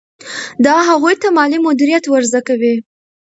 دا 0.65 0.75
هغوی 0.89 1.15
ته 1.21 1.27
مالي 1.37 1.57
مدیریت 1.65 2.03
ور 2.07 2.23
زده 2.31 2.41
کوي. 2.47 2.73